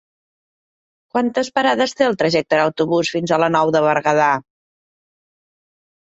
Quantes 1.15 1.51
parades 1.57 1.93
té 1.99 2.07
el 2.13 2.17
trajecte 2.21 2.57
en 2.59 2.63
autobús 2.63 3.13
fins 3.17 3.35
a 3.37 3.41
la 3.45 3.51
Nou 3.59 3.75
de 3.77 3.83
Berguedà? 3.91 4.33